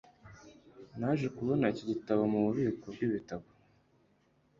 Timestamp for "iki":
1.73-1.83